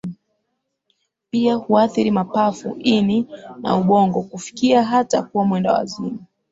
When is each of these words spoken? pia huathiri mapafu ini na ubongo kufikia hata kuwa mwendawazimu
pia 1.31 1.55
huathiri 1.55 2.11
mapafu 2.11 2.75
ini 2.79 3.27
na 3.63 3.75
ubongo 3.77 4.23
kufikia 4.23 4.83
hata 4.83 5.23
kuwa 5.23 5.45
mwendawazimu 5.45 6.19